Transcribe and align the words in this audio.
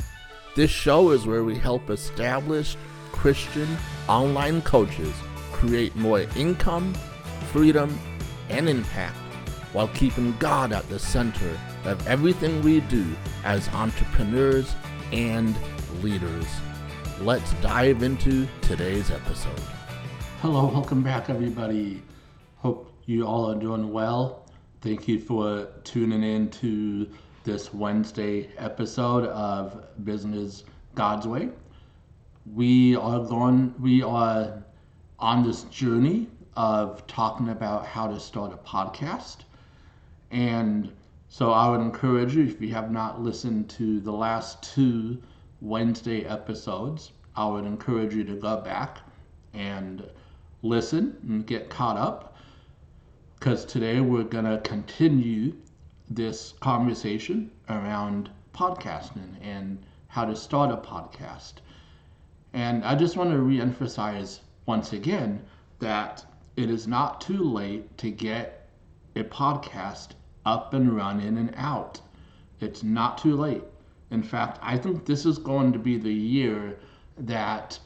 This 0.56 0.70
show 0.70 1.12
is 1.12 1.26
where 1.26 1.44
we 1.44 1.56
help 1.56 1.90
established 1.90 2.78
Christian 3.12 3.68
online 4.08 4.62
coaches 4.62 5.14
create 5.52 5.96
more 5.96 6.22
income, 6.36 6.94
freedom, 7.52 7.98
and 8.50 8.68
impact 8.68 9.16
while 9.74 9.88
keeping 9.90 10.36
God 10.38 10.74
at 10.74 10.88
the 10.90 11.00
center 11.00 11.58
of 11.86 12.08
everything 12.08 12.62
we 12.62 12.82
do 12.82 13.06
as 13.44 13.68
entrepreneurs 13.70 14.76
and 15.12 15.56
leaders. 16.02 16.46
Let's 17.20 17.54
dive 17.56 18.04
into 18.04 18.48
today's 18.62 19.12
episode. 19.12 19.60
Hello, 20.42 20.66
welcome 20.68 21.04
back, 21.04 21.30
everybody. 21.30 22.02
Hope 22.58 22.92
you 23.06 23.26
all 23.26 23.50
are 23.52 23.56
doing 23.60 23.92
well. 23.92 24.46
Thank 24.82 25.08
you 25.08 25.20
for 25.20 25.68
tuning 25.84 26.24
in 26.24 26.50
to 26.50 27.10
this 27.44 27.74
Wednesday 27.74 28.50
episode 28.58 29.26
of 29.28 29.84
Business 30.04 30.64
God's 30.96 31.28
Way. 31.28 31.50
We 32.54 32.96
are 32.96 33.20
going, 33.20 33.74
we 33.80 34.02
are 34.04 34.64
on 35.20 35.46
this 35.46 35.64
journey 35.64 36.28
of 36.56 37.06
talking 37.08 37.50
about 37.50 37.86
how 37.86 38.08
to 38.08 38.20
start 38.20 38.54
a 38.54 38.58
podcast. 38.58 39.38
And 40.32 40.92
so 41.34 41.54
I 41.54 41.70
would 41.70 41.80
encourage 41.80 42.36
you, 42.36 42.44
if 42.44 42.60
you 42.60 42.74
have 42.74 42.92
not 42.92 43.22
listened 43.22 43.70
to 43.70 44.02
the 44.02 44.12
last 44.12 44.62
two 44.62 45.22
Wednesday 45.62 46.26
episodes, 46.26 47.14
I 47.38 47.48
would 47.48 47.64
encourage 47.64 48.14
you 48.14 48.26
to 48.26 48.36
go 48.36 48.58
back 48.58 48.98
and 49.54 50.06
listen 50.62 51.16
and 51.24 51.48
get 51.48 51.70
caught 51.70 51.96
up. 51.96 52.36
Because 53.40 53.64
today 53.64 54.02
we're 54.02 54.26
going 54.26 54.44
to 54.44 54.58
continue 54.66 55.54
this 56.10 56.54
conversation 56.60 57.50
around 57.70 58.30
podcasting 58.54 59.36
and 59.42 59.82
how 60.08 60.26
to 60.26 60.36
start 60.36 60.70
a 60.70 60.76
podcast. 60.76 61.54
And 62.52 62.84
I 62.84 62.94
just 62.94 63.16
want 63.16 63.32
to 63.32 63.38
reemphasize 63.38 64.42
once 64.66 64.92
again 64.92 65.46
that 65.80 66.26
it 66.58 66.70
is 66.70 66.90
not 66.90 67.22
too 67.22 67.42
late 67.42 67.98
to 68.00 68.12
get 68.12 68.68
a 69.16 69.24
podcast 69.24 70.10
up 70.46 70.74
and 70.74 70.96
running 70.96 71.38
and 71.38 71.54
out. 71.56 72.02
It's 72.60 72.84
not 72.84 73.18
too 73.18 73.36
late. 73.36 73.64
In 74.12 74.24
fact, 74.24 74.60
I 74.62 74.78
think 74.78 75.06
this 75.06 75.26
is 75.26 75.38
going 75.38 75.72
to 75.74 75.80
be 75.80 75.98
the 75.98 76.14
year 76.14 76.78
that 77.18 77.80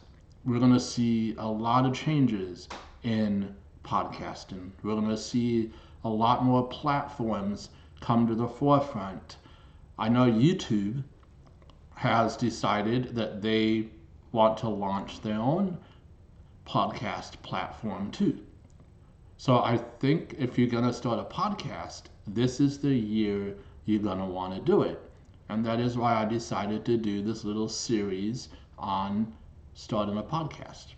we're 0.43 0.59
going 0.59 0.73
to 0.73 0.79
see 0.79 1.35
a 1.37 1.47
lot 1.47 1.85
of 1.85 1.93
changes 1.93 2.67
in 3.03 3.55
podcasting. 3.83 4.71
We're 4.83 4.95
going 4.95 5.09
to 5.09 5.17
see 5.17 5.71
a 6.03 6.09
lot 6.09 6.43
more 6.43 6.67
platforms 6.67 7.69
come 8.01 8.27
to 8.27 8.35
the 8.35 8.47
forefront. 8.47 9.37
I 9.97 10.09
know 10.09 10.29
YouTube 10.29 11.03
has 11.95 12.35
decided 12.35 13.15
that 13.15 13.41
they 13.41 13.87
want 14.31 14.57
to 14.59 14.69
launch 14.69 15.21
their 15.21 15.39
own 15.39 15.77
podcast 16.67 17.41
platform 17.41 18.11
too. 18.11 18.39
So 19.37 19.59
I 19.59 19.77
think 19.99 20.35
if 20.39 20.57
you're 20.57 20.69
going 20.69 20.85
to 20.85 20.93
start 20.93 21.19
a 21.19 21.23
podcast, 21.23 22.03
this 22.25 22.59
is 22.59 22.79
the 22.79 22.95
year 22.95 23.55
you're 23.85 24.01
going 24.01 24.19
to 24.19 24.25
want 24.25 24.55
to 24.55 24.61
do 24.61 24.81
it. 24.81 24.99
And 25.49 25.63
that 25.65 25.79
is 25.79 25.97
why 25.97 26.15
I 26.15 26.25
decided 26.25 26.85
to 26.85 26.97
do 26.97 27.21
this 27.21 27.43
little 27.43 27.67
series 27.67 28.49
on 28.79 29.33
starting 29.73 30.17
a 30.17 30.23
podcast. 30.23 30.93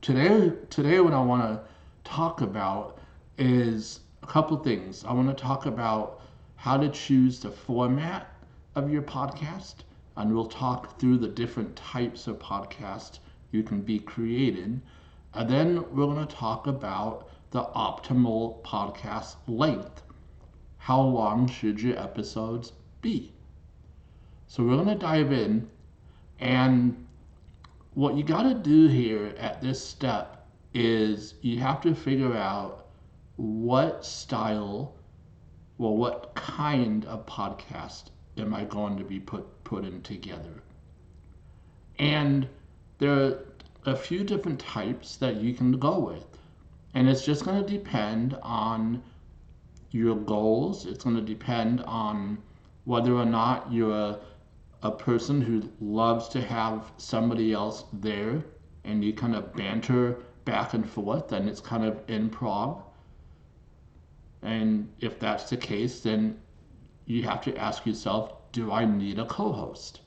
Today, 0.00 0.52
today 0.70 1.00
what 1.00 1.12
I 1.12 1.22
want 1.22 1.42
to 1.42 1.60
talk 2.04 2.40
about 2.40 2.98
is 3.36 4.00
a 4.22 4.26
couple 4.26 4.56
things. 4.56 5.04
I 5.04 5.12
want 5.12 5.28
to 5.28 5.42
talk 5.42 5.66
about 5.66 6.22
how 6.56 6.78
to 6.78 6.88
choose 6.88 7.38
the 7.38 7.50
format 7.50 8.34
of 8.74 8.90
your 8.90 9.02
podcast, 9.02 9.76
and 10.16 10.34
we'll 10.34 10.46
talk 10.46 10.98
through 10.98 11.18
the 11.18 11.28
different 11.28 11.76
types 11.76 12.26
of 12.26 12.38
podcasts 12.38 13.18
you 13.52 13.62
can 13.62 13.82
be 13.82 13.98
created. 13.98 14.80
And 15.32 15.48
then 15.48 15.76
we're 15.94 16.06
going 16.06 16.26
to 16.26 16.34
talk 16.34 16.66
about 16.66 17.28
the 17.50 17.62
optimal 17.62 18.62
podcast 18.62 19.36
length. 19.46 20.02
How 20.78 21.00
long 21.00 21.46
should 21.48 21.80
your 21.80 21.98
episodes 21.98 22.72
be? 23.00 23.32
So 24.46 24.64
we're 24.64 24.76
going 24.76 24.88
to 24.88 24.94
dive 24.96 25.32
in, 25.32 25.68
and 26.40 27.06
what 27.94 28.16
you 28.16 28.24
got 28.24 28.42
to 28.42 28.54
do 28.54 28.88
here 28.88 29.34
at 29.38 29.60
this 29.60 29.82
step 29.84 30.46
is 30.74 31.34
you 31.42 31.60
have 31.60 31.80
to 31.82 31.94
figure 31.94 32.36
out 32.36 32.86
what 33.36 34.04
style, 34.04 34.94
well, 35.78 35.96
what 35.96 36.34
kind 36.34 37.04
of 37.04 37.26
podcast 37.26 38.10
am 38.36 38.54
I 38.54 38.64
going 38.64 38.96
to 38.96 39.04
be 39.04 39.20
put 39.20 39.64
putting 39.64 40.02
together? 40.02 40.62
And 41.98 42.48
there 42.98 43.38
a 43.86 43.96
few 43.96 44.24
different 44.24 44.60
types 44.60 45.16
that 45.16 45.36
you 45.36 45.54
can 45.54 45.72
go 45.78 45.98
with. 45.98 46.26
And 46.94 47.08
it's 47.08 47.24
just 47.24 47.44
going 47.44 47.64
to 47.64 47.72
depend 47.72 48.36
on 48.42 49.02
your 49.90 50.16
goals. 50.16 50.86
It's 50.86 51.04
going 51.04 51.16
to 51.16 51.22
depend 51.22 51.80
on 51.82 52.38
whether 52.84 53.14
or 53.14 53.24
not 53.24 53.72
you're 53.72 53.94
a, 53.94 54.18
a 54.82 54.90
person 54.90 55.40
who 55.40 55.70
loves 55.80 56.28
to 56.28 56.40
have 56.40 56.92
somebody 56.96 57.52
else 57.52 57.84
there 57.92 58.42
and 58.84 59.04
you 59.04 59.12
kind 59.12 59.34
of 59.34 59.54
banter 59.54 60.16
back 60.44 60.74
and 60.74 60.88
forth 60.88 61.32
and 61.32 61.48
it's 61.48 61.60
kind 61.60 61.84
of 61.84 62.04
improv. 62.06 62.82
And 64.42 64.90
if 65.00 65.18
that's 65.18 65.50
the 65.50 65.56
case, 65.56 66.00
then 66.00 66.38
you 67.06 67.22
have 67.24 67.40
to 67.42 67.56
ask 67.56 67.86
yourself 67.86 68.32
do 68.52 68.72
I 68.72 68.84
need 68.84 69.18
a 69.18 69.26
co 69.26 69.52
host? 69.52 70.00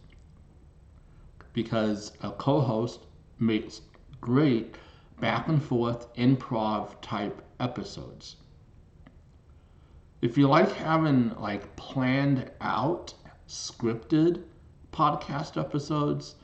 Because 1.53 2.11
a 2.21 2.31
co 2.31 2.59
host 2.59 2.99
makes 3.39 3.81
great 4.21 4.75
back 5.19 5.47
and 5.47 5.61
forth 5.61 6.13
improv 6.15 6.89
type 7.01 7.41
episodes. 7.59 8.37
If 10.21 10.37
you 10.37 10.47
like 10.47 10.71
having 10.71 11.35
like 11.39 11.75
planned 11.75 12.49
out 12.61 13.13
scripted 13.47 14.43
podcast 14.91 15.59
episodes, 15.59 16.35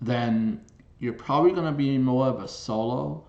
then 0.00 0.60
you're 0.98 1.12
probably 1.12 1.52
going 1.52 1.66
to 1.66 1.72
be 1.72 1.96
more 1.98 2.26
of 2.26 2.40
a 2.42 2.48
solo 2.48 3.24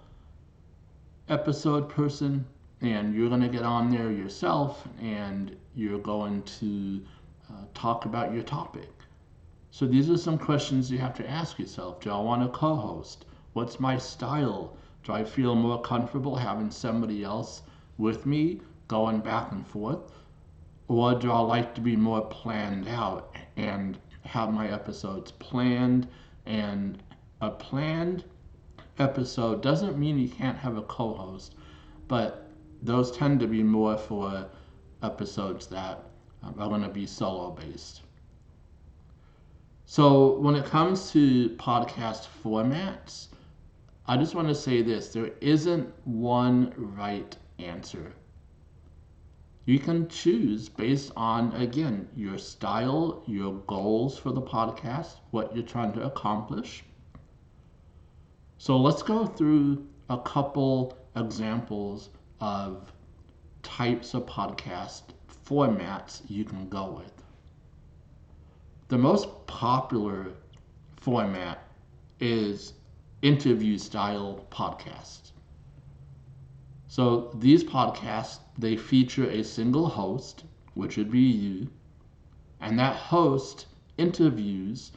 episode 1.30 1.90
person 1.90 2.46
and 2.82 3.16
you're 3.16 3.30
going 3.30 3.42
to 3.42 3.48
get 3.48 3.64
on 3.64 3.90
there 3.90 4.12
yourself 4.12 4.88
and 5.02 5.56
you're 5.74 6.00
going 6.00 6.44
to 6.44 7.02
uh, 7.50 7.64
talk 7.74 8.06
about 8.06 8.34
your 8.34 8.44
topic. 8.44 8.90
So 9.76 9.88
these 9.88 10.08
are 10.08 10.20
some 10.20 10.38
questions 10.38 10.92
you 10.92 11.00
have 11.00 11.16
to 11.16 11.28
ask 11.28 11.58
yourself. 11.58 12.00
Do 12.00 12.12
I 12.12 12.20
want 12.20 12.44
a 12.44 12.48
co 12.48 12.76
host? 12.76 13.26
What's 13.54 13.80
my 13.80 13.98
style? 13.98 14.78
Do 15.04 15.14
I 15.14 15.24
feel 15.24 15.56
more 15.56 15.82
comfortable 15.82 16.36
having 16.36 16.70
somebody 16.70 17.24
else 17.24 17.64
with 17.98 18.28
me 18.28 18.62
going 18.88 19.22
back 19.22 19.52
and 19.52 19.66
forth? 19.66 20.12
Or 20.88 21.16
do 21.16 21.32
I 21.32 21.40
like 21.40 21.74
to 21.74 21.82
be 21.82 21.96
more 21.96 22.22
planned 22.22 22.88
out 22.88 23.36
and 23.58 23.98
have 24.26 24.54
my 24.54 24.68
episodes 24.68 25.32
planned? 25.32 26.08
And 26.46 27.02
a 27.42 27.50
planned 27.50 28.26
episode 29.00 29.64
doesn't 29.64 29.98
mean 29.98 30.20
you 30.20 30.30
can't 30.30 30.60
have 30.60 30.78
a 30.78 30.84
co 30.84 31.16
host, 31.16 31.56
but 32.08 32.48
those 32.84 33.10
tend 33.10 33.40
to 33.40 33.48
be 33.48 33.64
more 33.64 33.98
for 33.98 34.52
episodes 35.02 35.66
that 35.66 36.04
are 36.44 36.70
going 36.70 36.84
to 36.84 36.90
be 36.90 37.08
solo 37.08 37.50
based. 37.50 38.04
So, 39.96 40.40
when 40.40 40.56
it 40.56 40.66
comes 40.66 41.12
to 41.12 41.50
podcast 41.50 42.28
formats, 42.44 43.28
I 44.08 44.18
just 44.18 44.34
want 44.34 44.48
to 44.48 44.56
say 44.56 44.82
this 44.82 45.10
there 45.10 45.34
isn't 45.40 45.94
one 46.04 46.74
right 46.76 47.38
answer. 47.60 48.12
You 49.66 49.78
can 49.78 50.08
choose 50.10 50.68
based 50.68 51.12
on, 51.16 51.54
again, 51.54 52.10
your 52.16 52.40
style, 52.40 53.22
your 53.28 53.54
goals 53.68 54.18
for 54.18 54.32
the 54.32 54.42
podcast, 54.42 55.18
what 55.30 55.56
you're 55.56 55.64
trying 55.64 55.94
to 55.94 56.02
accomplish. 56.02 56.84
So 58.58 58.78
let's 58.78 59.04
go 59.04 59.28
through 59.28 59.86
a 60.10 60.18
couple 60.18 60.98
examples 61.16 62.10
of 62.42 62.92
types 63.62 64.16
of 64.16 64.26
podcast 64.26 65.04
formats 65.46 66.24
you 66.28 66.46
can 66.46 66.68
go 66.68 66.94
with. 66.94 67.13
The 68.88 68.98
most 68.98 69.46
popular 69.48 70.34
format 70.96 71.68
is 72.20 72.74
interview 73.22 73.78
style 73.78 74.46
podcasts. 74.50 75.32
So 76.88 77.32
these 77.34 77.64
podcasts 77.64 78.40
they 78.58 78.76
feature 78.78 79.30
a 79.30 79.44
single 79.44 79.88
host, 79.88 80.44
which 80.76 80.98
would 80.98 81.12
be 81.12 81.20
you, 81.20 81.70
and 82.60 82.78
that 82.80 82.96
host 82.96 83.68
interviews 83.98 84.92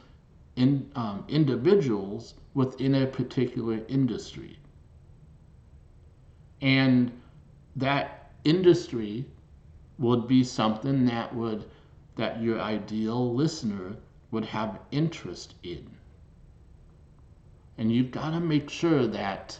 in, 0.55 0.91
um, 0.95 1.23
individuals 1.27 2.35
within 2.53 2.95
a 2.95 3.05
particular 3.07 3.81
industry. 3.87 4.59
And 6.61 7.11
that 7.75 8.31
industry 8.43 9.25
would 9.97 10.27
be 10.27 10.43
something 10.43 11.05
that 11.05 11.35
would 11.35 11.65
that 12.17 12.41
your 12.41 12.59
ideal 12.59 13.33
listener 13.33 13.95
would 14.31 14.45
have 14.45 14.79
interest 14.91 15.55
in. 15.63 15.89
And 17.77 17.91
you've 17.91 18.11
got 18.11 18.31
to 18.31 18.39
make 18.39 18.69
sure 18.69 19.07
that 19.07 19.59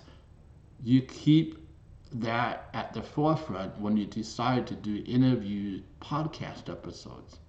you 0.83 1.01
keep 1.01 1.65
that 2.12 2.69
at 2.74 2.94
the 2.94 3.01
forefront 3.01 3.80
when 3.80 3.98
you 3.98 4.06
decide 4.06 4.68
to 4.68 4.75
do 4.75 5.04
interview 5.06 5.81
podcast 6.01 6.69
episodes. 6.69 7.39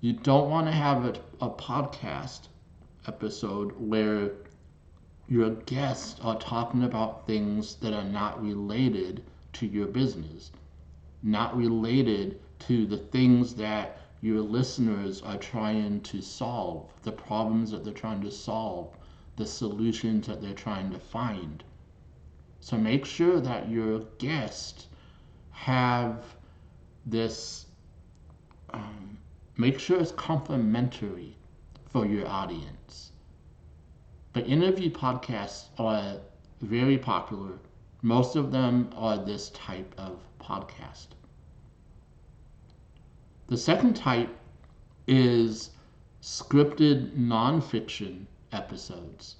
You 0.00 0.12
don't 0.12 0.50
want 0.50 0.66
to 0.66 0.72
have 0.72 1.04
a, 1.04 1.14
a 1.40 1.50
podcast 1.50 2.48
episode 3.06 3.72
where 3.78 4.32
your 5.28 5.50
guests 5.50 6.20
are 6.20 6.38
talking 6.38 6.84
about 6.84 7.26
things 7.26 7.76
that 7.76 7.92
are 7.92 8.04
not 8.04 8.42
related 8.42 9.22
to 9.54 9.66
your 9.66 9.86
business, 9.86 10.52
not 11.22 11.56
related 11.56 12.40
to 12.60 12.86
the 12.86 12.98
things 12.98 13.54
that 13.54 13.98
your 14.20 14.40
listeners 14.40 15.22
are 15.22 15.36
trying 15.36 16.00
to 16.00 16.20
solve, 16.20 16.90
the 17.02 17.12
problems 17.12 17.70
that 17.70 17.84
they're 17.84 17.92
trying 17.92 18.20
to 18.22 18.30
solve, 18.30 18.96
the 19.36 19.46
solutions 19.46 20.26
that 20.26 20.40
they're 20.40 20.54
trying 20.54 20.90
to 20.90 20.98
find. 20.98 21.62
So 22.60 22.76
make 22.76 23.04
sure 23.04 23.40
that 23.40 23.68
your 23.68 24.00
guests 24.18 24.88
have 25.50 26.24
this, 27.04 27.66
um, 28.70 29.18
make 29.56 29.78
sure 29.78 30.00
it's 30.00 30.12
complementary 30.12 31.36
for 31.88 32.06
your 32.06 32.26
audience. 32.26 33.12
But 34.32 34.48
interview 34.48 34.90
podcasts 34.90 35.66
are 35.78 36.16
very 36.60 36.98
popular. 36.98 37.58
Most 38.02 38.36
of 38.36 38.50
them 38.50 38.90
are 38.94 39.16
this 39.16 39.50
type 39.50 39.94
of 39.96 40.18
podcast. 40.46 41.08
The 43.48 43.56
second 43.56 43.94
type 43.94 44.34
is 45.06 45.70
scripted 46.22 47.16
nonfiction 47.16 48.26
episodes. 48.52 49.36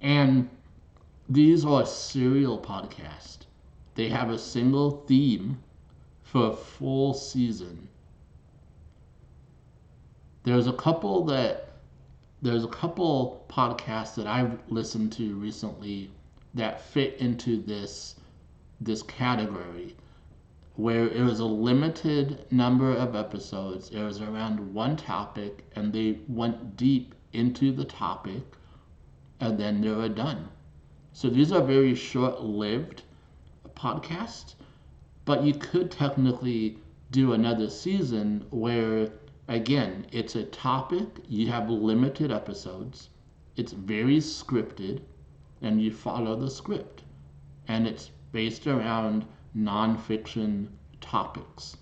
And 0.00 0.48
these 1.28 1.64
are 1.64 1.84
serial 1.84 2.58
podcasts. 2.58 3.38
They 3.94 4.08
have 4.08 4.30
a 4.30 4.38
single 4.38 5.02
theme 5.06 5.62
for 6.22 6.50
a 6.50 6.56
full 6.56 7.14
season. 7.14 7.88
There's 10.44 10.66
a 10.66 10.72
couple 10.72 11.24
that 11.24 11.70
there's 12.42 12.64
a 12.64 12.68
couple 12.68 13.44
podcasts 13.48 14.14
that 14.14 14.26
I've 14.26 14.58
listened 14.68 15.12
to 15.14 15.34
recently 15.34 16.10
that 16.54 16.80
fit 16.80 17.16
into 17.18 17.60
this 17.62 18.16
this 18.80 19.02
category 19.02 19.96
where 20.76 21.08
it 21.08 21.22
was 21.22 21.40
a 21.40 21.44
limited 21.44 22.44
number 22.50 22.92
of 22.92 23.16
episodes. 23.16 23.88
It 23.90 24.02
was 24.02 24.20
around 24.20 24.74
one 24.74 24.96
topic 24.96 25.64
and 25.74 25.92
they 25.92 26.20
went 26.28 26.76
deep 26.76 27.14
into 27.32 27.72
the 27.72 27.84
topic 27.84 28.42
and 29.40 29.58
then 29.58 29.80
they 29.80 29.90
were 29.90 30.08
done. 30.08 30.48
So 31.12 31.30
these 31.30 31.50
are 31.50 31.62
very 31.62 31.94
short 31.94 32.42
lived 32.42 33.02
podcasts, 33.74 34.54
but 35.24 35.42
you 35.42 35.54
could 35.54 35.90
technically 35.90 36.78
do 37.10 37.32
another 37.32 37.70
season 37.70 38.44
where, 38.50 39.10
again, 39.48 40.06
it's 40.12 40.36
a 40.36 40.44
topic, 40.44 41.06
you 41.26 41.48
have 41.48 41.70
limited 41.70 42.30
episodes, 42.30 43.08
it's 43.56 43.72
very 43.72 44.18
scripted, 44.18 45.00
and 45.62 45.80
you 45.80 45.90
follow 45.90 46.36
the 46.36 46.50
script. 46.50 47.02
And 47.68 47.86
it's 47.86 48.10
based 48.32 48.66
around 48.66 49.24
nonfiction 49.56 50.68
topics. 51.00 51.76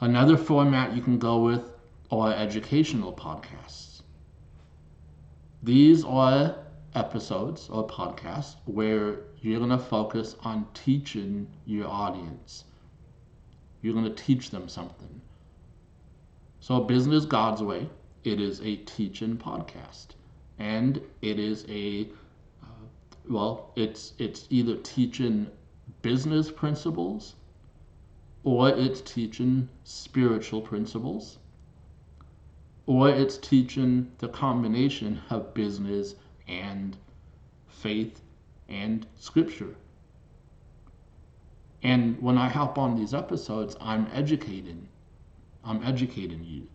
Another 0.00 0.36
format 0.36 0.94
you 0.96 1.02
can 1.02 1.18
go 1.18 1.42
with 1.42 1.70
are 2.10 2.32
educational 2.32 3.12
podcasts. 3.12 4.00
These 5.62 6.04
are 6.04 6.56
episodes 6.94 7.68
or 7.68 7.86
podcasts 7.86 8.56
where 8.64 9.20
you're 9.40 9.58
going 9.58 9.70
to 9.70 9.78
focus 9.78 10.36
on 10.42 10.66
teaching 10.74 11.46
your 11.66 11.86
audience. 11.86 12.64
You're 13.82 13.94
going 13.94 14.06
to 14.06 14.22
teach 14.22 14.50
them 14.50 14.68
something. 14.68 15.20
So, 16.60 16.80
Business 16.80 17.24
God's 17.24 17.62
Way, 17.62 17.88
it 18.24 18.40
is 18.40 18.60
a 18.60 18.76
teaching 18.76 19.36
podcast. 19.36 20.08
And 20.60 21.00
it 21.22 21.40
is 21.40 21.64
a, 21.68 22.08
uh, 22.62 22.66
well, 23.28 23.72
it's, 23.74 24.12
it's 24.18 24.46
either 24.50 24.76
teaching 24.76 25.48
business 26.02 26.50
principles 26.50 27.34
or 28.44 28.68
it's 28.68 29.00
teaching 29.00 29.68
spiritual 29.84 30.60
principles 30.60 31.38
or 32.86 33.08
it's 33.08 33.38
teaching 33.38 34.10
the 34.18 34.28
combination 34.28 35.20
of 35.30 35.54
business 35.54 36.14
and 36.46 36.96
faith 37.68 38.20
and 38.68 39.06
scripture. 39.16 39.74
And 41.82 42.20
when 42.20 42.36
I 42.36 42.48
help 42.48 42.76
on 42.76 42.96
these 42.96 43.14
episodes, 43.14 43.76
I'm 43.80 44.08
educating. 44.12 44.88
I'm 45.64 45.82
educating 45.82 46.44
you. 46.44 46.68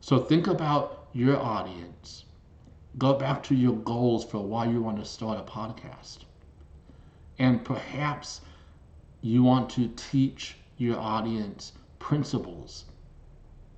So 0.00 0.18
think 0.18 0.46
about 0.46 1.08
your 1.12 1.38
audience. 1.38 2.24
Go 2.98 3.14
back 3.14 3.42
to 3.44 3.54
your 3.54 3.76
goals 3.76 4.24
for 4.24 4.38
why 4.38 4.66
you 4.66 4.82
want 4.82 4.98
to 4.98 5.04
start 5.04 5.38
a 5.38 5.42
podcast. 5.42 6.18
And 7.38 7.64
perhaps 7.64 8.40
you 9.20 9.42
want 9.42 9.70
to 9.70 9.88
teach 9.96 10.56
your 10.76 10.98
audience 10.98 11.72
principles 11.98 12.84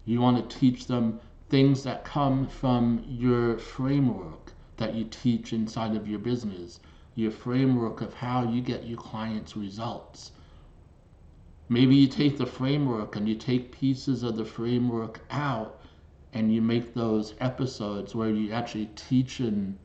you 0.09 0.21
want 0.21 0.49
to 0.49 0.59
teach 0.59 0.87
them 0.87 1.19
things 1.49 1.83
that 1.83 2.05
come 2.05 2.47
from 2.47 3.05
your 3.09 3.59
framework 3.59 4.53
that 4.77 4.95
you 4.95 5.05
teach 5.05 5.53
inside 5.53 5.97
of 5.97 6.07
your 6.07 6.21
business, 6.21 6.79
your 7.17 7.33
framework 7.33 8.01
of 8.01 8.15
how 8.15 8.45
you 8.45 8.61
get 8.63 8.87
your 8.87 8.99
clients 8.99 9.57
results. 9.57 10.31
Maybe 11.69 11.97
you 11.97 12.07
take 12.07 12.39
the 12.39 12.47
framework 12.47 13.17
and 13.17 13.29
you 13.29 13.35
take 13.35 13.73
pieces 13.73 14.23
of 14.23 14.37
the 14.37 14.45
framework 14.45 15.21
out 15.29 15.81
and 16.37 16.53
you 16.53 16.61
make 16.61 16.93
those 16.93 17.33
episodes 17.41 18.15
where 18.15 18.29
you 18.29 18.53
actually 18.53 18.91
teaching 18.95 19.79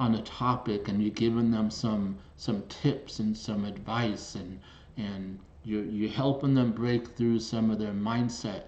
on 0.00 0.14
a 0.14 0.22
topic 0.22 0.88
and 0.88 1.02
you're 1.02 1.12
giving 1.12 1.50
them 1.50 1.70
some 1.70 2.16
some 2.38 2.62
tips 2.62 3.18
and 3.18 3.36
some 3.36 3.66
advice 3.66 4.34
and 4.34 4.58
and 4.96 5.38
you're, 5.64 5.84
you're 5.84 6.10
helping 6.10 6.54
them 6.54 6.72
break 6.72 7.06
through 7.08 7.38
some 7.38 7.70
of 7.70 7.78
their 7.78 7.92
mindset 7.92 8.62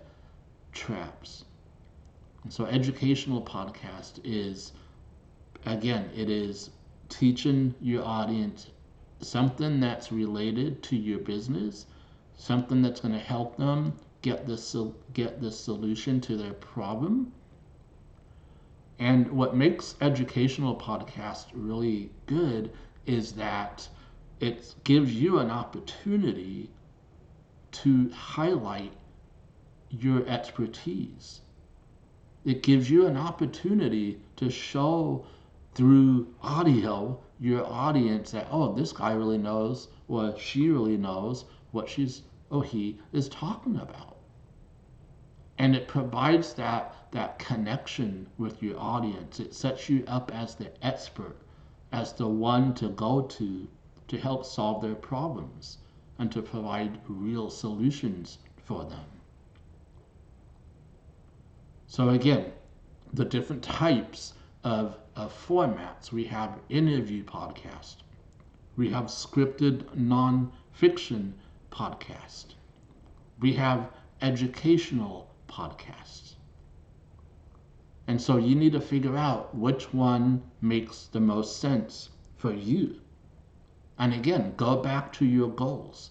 traps. 0.73 1.47
And 2.43 2.53
so, 2.53 2.67
educational 2.67 3.41
podcast 3.41 4.21
is, 4.23 4.73
again, 5.65 6.11
it 6.15 6.29
is 6.29 6.71
teaching 7.09 7.75
your 7.81 8.05
audience 8.05 8.71
something 9.23 9.81
that's 9.81 10.13
related 10.13 10.83
to 10.83 10.97
your 10.97 11.21
business, 11.21 11.87
something 12.37 12.83
that's 12.83 13.01
going 13.01 13.15
to 13.15 13.21
help 13.21 13.57
them 13.57 13.95
get 14.25 14.47
the 14.47 14.93
get 15.13 15.39
the 15.43 15.53
solution 15.53 16.19
to 16.19 16.35
their 16.35 16.55
problem. 16.55 17.31
And 18.99 19.31
what 19.31 19.55
makes 19.55 19.97
educational 20.01 20.75
podcast 20.77 21.49
really 21.53 22.11
good 22.25 22.73
is 23.05 23.33
that 23.33 23.87
it 24.41 24.75
gives 24.83 25.13
you 25.13 25.41
an 25.41 25.51
opportunity 25.51 26.71
to 27.73 28.09
highlight 28.13 28.95
your 29.91 30.27
expertise. 30.27 31.43
It 32.47 32.63
gives 32.63 32.91
you 32.91 33.07
an 33.07 33.19
opportunity 33.19 34.23
to 34.37 34.49
show 34.49 35.27
through 35.75 36.35
audio 36.41 37.21
your 37.39 37.67
audience 37.67 38.31
that, 38.31 38.49
oh, 38.51 38.73
this 38.73 38.91
guy 38.91 39.13
really 39.13 39.37
knows 39.37 39.89
or 40.09 40.35
she 40.39 40.71
really 40.71 40.97
knows 40.97 41.45
what 41.73 41.91
she's 41.91 42.23
or 42.49 42.65
he 42.65 42.99
is 43.13 43.29
talking 43.29 43.77
about. 43.77 44.14
And 45.59 45.77
it 45.77 45.89
provides 45.89 46.55
that 46.55 46.95
that 47.13 47.39
connection 47.39 48.27
with 48.39 48.63
your 48.63 48.79
audience. 48.79 49.39
It 49.39 49.55
sets 49.55 49.89
you 49.89 50.05
up 50.09 50.33
as 50.35 50.57
the 50.57 50.73
expert, 50.85 51.37
as 51.93 52.13
the 52.13 52.27
one 52.29 52.75
to 52.75 52.89
go 52.89 53.23
to 53.23 53.69
to 54.09 54.19
help 54.19 54.45
solve 54.45 54.83
their 54.83 54.95
problems 54.95 55.79
and 56.19 56.31
to 56.33 56.43
provide 56.43 57.01
real 57.09 57.51
solutions 57.51 58.39
for 58.57 58.85
them. 58.85 59.07
So 61.87 62.09
again, 62.11 62.53
the 63.13 63.25
different 63.25 63.63
types 63.63 64.35
of, 64.65 64.97
of 65.15 65.33
formats. 65.47 66.11
We 66.11 66.25
have 66.25 66.59
interview 66.69 67.23
podcast. 67.23 67.97
We 68.77 68.91
have 68.91 69.05
scripted 69.05 69.85
nonfiction 69.95 71.35
podcast. 71.71 72.55
We 73.41 73.53
have 73.53 73.91
educational 74.23 75.31
podcasts. 75.55 76.35
And 78.09 78.21
so 78.21 78.37
you 78.37 78.57
need 78.57 78.73
to 78.73 78.81
figure 78.81 79.17
out 79.17 79.55
which 79.55 79.95
one 79.95 80.43
makes 80.61 81.07
the 81.07 81.21
most 81.21 81.59
sense 81.59 82.11
for 82.37 82.53
you. 82.53 83.01
And 83.99 84.13
again, 84.13 84.55
go 84.57 84.83
back 84.83 85.13
to 85.15 85.25
your 85.25 85.51
goals. 85.51 86.11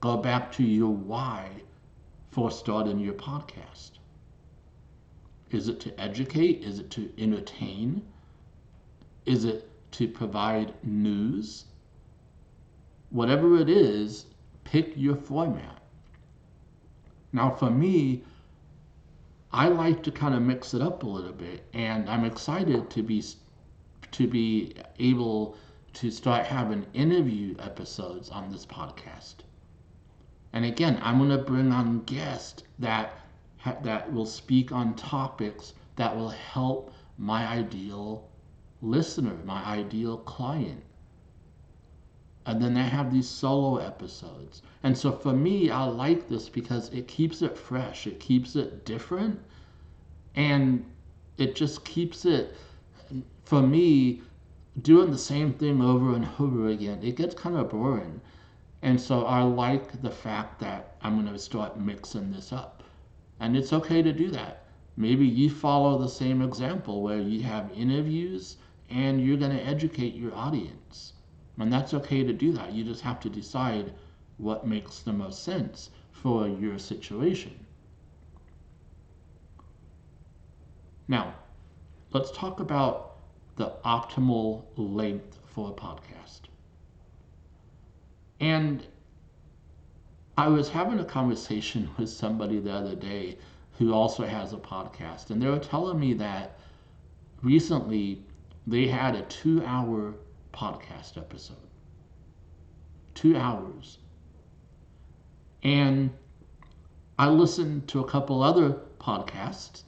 Go 0.00 0.18
back 0.18 0.52
to 0.52 0.62
your 0.62 0.92
why 0.92 1.48
for 2.30 2.50
starting 2.50 2.98
your 2.98 3.14
podcast. 3.14 3.92
Is 5.50 5.68
it 5.68 5.80
to 5.80 6.00
educate? 6.00 6.62
Is 6.62 6.78
it 6.78 6.90
to 6.90 7.10
entertain? 7.18 8.02
Is 9.24 9.44
it 9.44 9.70
to 9.92 10.06
provide 10.06 10.74
news? 10.84 11.64
Whatever 13.10 13.56
it 13.56 13.70
is, 13.70 14.26
pick 14.64 14.92
your 14.96 15.16
format. 15.16 15.82
Now, 17.32 17.50
for 17.50 17.70
me, 17.70 18.24
I 19.52 19.68
like 19.68 20.02
to 20.02 20.10
kind 20.10 20.34
of 20.34 20.42
mix 20.42 20.74
it 20.74 20.82
up 20.82 21.02
a 21.02 21.06
little 21.06 21.32
bit, 21.32 21.64
and 21.72 22.10
I'm 22.10 22.24
excited 22.24 22.90
to 22.90 23.02
be 23.02 23.22
to 24.10 24.26
be 24.26 24.74
able 24.98 25.56
to 25.94 26.10
start 26.10 26.46
having 26.46 26.86
interview 26.94 27.54
episodes 27.58 28.28
on 28.30 28.50
this 28.50 28.66
podcast. 28.66 29.36
And 30.52 30.64
again, 30.64 30.98
I'm 31.02 31.18
going 31.18 31.30
to 31.30 31.38
bring 31.38 31.70
on 31.72 32.02
guests 32.04 32.64
that 32.78 33.20
that 33.82 34.12
will 34.12 34.26
speak 34.26 34.72
on 34.72 34.94
topics 34.94 35.74
that 35.96 36.16
will 36.16 36.30
help 36.30 36.92
my 37.18 37.46
ideal 37.46 38.28
listener, 38.82 39.36
my 39.44 39.64
ideal 39.64 40.18
client. 40.18 40.82
And 42.46 42.62
then 42.62 42.76
I 42.76 42.84
have 42.84 43.12
these 43.12 43.28
solo 43.28 43.78
episodes. 43.78 44.62
And 44.84 44.96
so 44.96 45.10
for 45.10 45.32
me, 45.32 45.68
I 45.68 45.84
like 45.84 46.28
this 46.28 46.48
because 46.48 46.88
it 46.90 47.08
keeps 47.08 47.42
it 47.42 47.58
fresh, 47.58 48.06
it 48.06 48.20
keeps 48.20 48.54
it 48.54 48.84
different, 48.84 49.40
and 50.36 50.84
it 51.38 51.56
just 51.56 51.84
keeps 51.84 52.24
it, 52.24 52.56
for 53.44 53.60
me, 53.60 54.22
doing 54.82 55.10
the 55.10 55.18
same 55.18 55.54
thing 55.54 55.82
over 55.82 56.14
and 56.14 56.28
over 56.38 56.68
again. 56.68 57.00
It 57.02 57.16
gets 57.16 57.34
kind 57.34 57.56
of 57.56 57.70
boring. 57.70 58.20
And 58.82 59.00
so 59.00 59.24
I 59.24 59.42
like 59.42 60.00
the 60.00 60.10
fact 60.10 60.60
that 60.60 60.96
I'm 61.02 61.20
going 61.20 61.32
to 61.32 61.38
start 61.40 61.80
mixing 61.80 62.30
this 62.30 62.52
up. 62.52 62.84
And 63.40 63.56
it's 63.56 63.72
okay 63.72 64.02
to 64.02 64.12
do 64.12 64.30
that. 64.30 64.66
Maybe 64.96 65.26
you 65.26 65.50
follow 65.50 65.98
the 65.98 66.08
same 66.08 66.42
example 66.42 67.02
where 67.02 67.18
you 67.18 67.42
have 67.42 67.72
interviews 67.76 68.56
and 68.88 69.20
you're 69.20 69.36
going 69.36 69.56
to 69.56 69.66
educate 69.66 70.14
your 70.14 70.34
audience. 70.34 71.14
And 71.58 71.72
that's 71.72 71.94
okay 71.94 72.22
to 72.22 72.32
do 72.32 72.52
that. 72.52 72.72
You 72.72 72.84
just 72.84 73.02
have 73.02 73.20
to 73.20 73.30
decide 73.30 73.92
what 74.36 74.66
makes 74.66 75.00
the 75.00 75.12
most 75.12 75.42
sense 75.42 75.90
for 76.12 76.46
your 76.48 76.78
situation. 76.78 77.66
Now, 81.08 81.34
let's 82.12 82.30
talk 82.32 82.60
about 82.60 83.16
the 83.56 83.72
optimal 83.84 84.64
length 84.76 85.38
for 85.46 85.70
a 85.70 85.72
podcast. 85.72 86.40
And 88.40 88.86
I 90.36 90.48
was 90.48 90.68
having 90.68 90.98
a 90.98 91.04
conversation 91.04 91.88
with 91.98 92.10
somebody 92.10 92.58
the 92.58 92.72
other 92.72 92.94
day 92.94 93.38
who 93.78 93.92
also 93.92 94.26
has 94.26 94.52
a 94.52 94.58
podcast, 94.58 95.30
and 95.30 95.40
they 95.40 95.48
were 95.48 95.58
telling 95.58 96.00
me 96.00 96.14
that 96.14 96.58
recently 97.42 98.22
they 98.66 98.86
had 98.86 99.14
a 99.14 99.22
two 99.22 99.64
hour 99.64 100.14
podcast 100.56 101.18
episode. 101.18 101.56
Two 103.14 103.36
hours. 103.36 103.98
And 105.62 106.10
I 107.18 107.28
listened 107.28 107.88
to 107.88 108.00
a 108.00 108.08
couple 108.08 108.42
other 108.42 108.80
podcasts, 108.98 109.82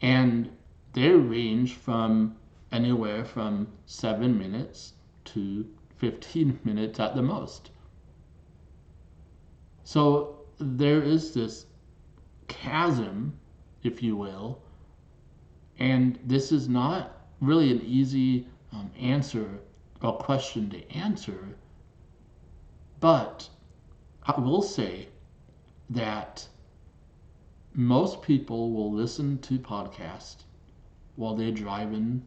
and 0.00 0.50
they 0.94 1.10
range 1.10 1.74
from 1.74 2.36
anywhere 2.72 3.24
from 3.24 3.68
seven 3.84 4.38
minutes 4.38 4.94
to 5.26 5.66
15 5.96 6.60
minutes 6.64 6.98
at 6.98 7.14
the 7.14 7.22
most. 7.22 7.70
So 9.84 10.40
there 10.58 11.02
is 11.02 11.34
this 11.34 11.66
chasm, 12.48 13.38
if 13.82 14.02
you 14.02 14.16
will, 14.16 14.62
and 15.78 16.18
this 16.24 16.52
is 16.52 16.68
not 16.68 17.26
really 17.40 17.70
an 17.70 17.82
easy 17.82 18.48
um, 18.72 18.90
answer 18.98 19.60
or 20.06 20.16
question 20.18 20.70
to 20.70 20.90
answer, 20.92 21.56
but 23.00 23.48
I 24.22 24.38
will 24.38 24.62
say 24.62 25.08
that 25.90 26.46
most 27.74 28.22
people 28.22 28.72
will 28.72 28.92
listen 28.92 29.38
to 29.38 29.58
podcasts 29.58 30.44
while 31.16 31.34
they're 31.34 31.50
driving 31.50 32.22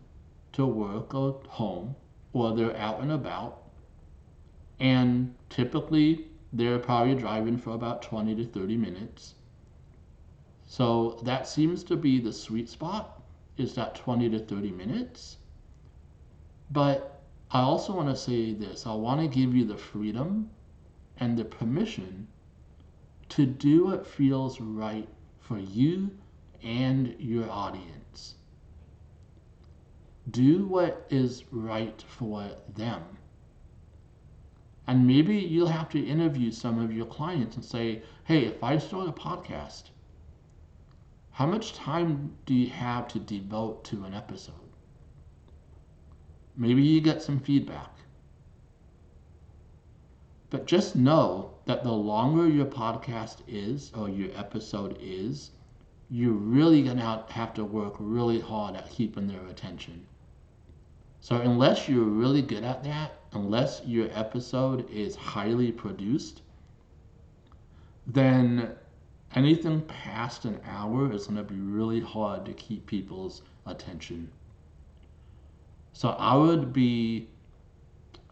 to 0.54 0.66
work 0.66 1.14
or 1.14 1.42
home 1.48 1.96
or 2.34 2.56
they're 2.56 2.76
out 2.76 3.00
and 3.00 3.12
about. 3.12 3.64
And 4.80 5.36
typically, 5.50 6.28
they're 6.52 6.80
probably 6.80 7.16
driving 7.16 7.58
for 7.58 7.72
about 7.72 8.02
20 8.02 8.36
to 8.36 8.46
30 8.46 8.78
minutes. 8.78 9.36
So 10.66 11.20
that 11.24 11.48
seems 11.48 11.84
to 11.86 11.96
be 11.96 12.20
the 12.20 12.34
sweet 12.34 12.70
spot 12.70 13.22
is 13.58 13.74
that 13.76 13.96
20 13.96 14.30
to 14.30 14.40
30 14.40 14.72
minutes. 14.72 15.38
But 16.72 17.19
I 17.52 17.62
also 17.62 17.96
want 17.96 18.10
to 18.10 18.16
say 18.16 18.54
this 18.54 18.86
I 18.86 18.94
want 18.94 19.22
to 19.22 19.28
give 19.28 19.56
you 19.56 19.66
the 19.66 19.78
freedom 19.78 20.52
and 21.18 21.38
the 21.38 21.46
permission 21.46 22.28
to 23.30 23.46
do 23.46 23.86
what 23.86 24.06
feels 24.06 24.62
right 24.62 25.10
for 25.40 25.58
you 25.58 26.12
and 26.62 27.16
your 27.20 27.50
audience. 27.50 28.36
Do 30.30 30.68
what 30.68 31.08
is 31.10 31.44
right 31.52 32.00
for 32.08 32.52
them. 32.76 33.04
And 34.86 35.08
maybe 35.08 35.38
you'll 35.38 35.68
have 35.68 35.90
to 35.90 36.00
interview 36.00 36.52
some 36.52 36.80
of 36.80 36.94
your 36.94 37.06
clients 37.06 37.56
and 37.56 37.66
say, 37.66 38.04
hey, 38.26 38.46
if 38.46 38.64
I 38.64 38.78
start 38.78 39.10
a 39.10 39.12
podcast, 39.12 39.86
how 41.32 41.46
much 41.46 41.74
time 41.74 42.36
do 42.46 42.54
you 42.54 42.70
have 42.70 43.08
to 43.10 43.20
devote 43.20 43.84
to 43.86 44.04
an 44.04 44.14
episode? 44.14 44.69
Maybe 46.60 46.82
you 46.84 47.00
get 47.00 47.22
some 47.22 47.40
feedback. 47.40 47.90
But 50.50 50.68
just 50.68 50.94
know 50.94 51.52
that 51.64 51.86
the 51.86 51.94
longer 51.94 52.50
your 52.50 52.66
podcast 52.66 53.38
is 53.48 53.94
or 53.96 54.10
your 54.10 54.28
episode 54.36 54.98
is, 55.00 55.52
you're 56.10 56.34
really 56.34 56.84
going 56.84 56.98
to 56.98 57.24
have 57.30 57.54
to 57.54 57.64
work 57.64 57.96
really 57.98 58.42
hard 58.42 58.76
at 58.76 58.90
keeping 58.90 59.26
their 59.26 59.46
attention. 59.48 60.06
So, 61.22 61.38
unless 61.38 61.88
you're 61.88 62.04
really 62.04 62.42
good 62.42 62.66
at 62.66 62.84
that, 62.84 63.14
unless 63.32 63.82
your 63.86 64.10
episode 64.12 64.90
is 64.90 65.16
highly 65.16 65.72
produced, 65.72 66.42
then 68.06 68.76
anything 69.34 69.82
past 69.84 70.44
an 70.44 70.60
hour 70.66 71.10
is 71.14 71.28
going 71.28 71.38
to 71.38 71.44
be 71.44 71.60
really 71.60 72.02
hard 72.02 72.46
to 72.48 72.54
keep 72.54 72.86
people's 72.86 73.44
attention. 73.66 74.30
So 76.00 76.12
I 76.12 76.34
would 76.34 76.72
be, 76.72 77.28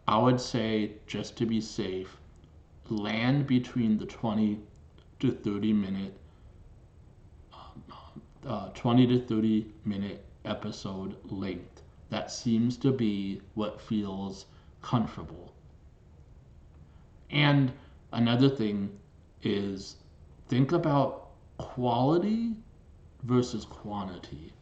I 0.06 0.16
would 0.16 0.40
say, 0.40 0.92
just 1.06 1.36
to 1.36 1.44
be 1.44 1.60
safe, 1.60 2.16
land 2.88 3.46
between 3.46 3.98
the 3.98 4.06
20 4.06 4.58
to 5.18 5.30
30 5.30 5.74
minute, 5.74 6.18
um, 7.52 7.84
uh, 8.46 8.70
20 8.70 9.06
to 9.08 9.20
30 9.20 9.66
minute 9.84 10.24
episode 10.46 11.18
length. 11.30 11.82
That 12.08 12.30
seems 12.30 12.78
to 12.78 12.90
be 12.90 13.42
what 13.52 13.82
feels 13.82 14.46
comfortable. 14.80 15.52
And 17.28 17.70
another 18.12 18.48
thing 18.48 18.98
is 19.42 19.96
think 20.46 20.72
about 20.72 21.32
quality 21.58 22.54
versus 23.24 23.66
quantity. 23.66 24.54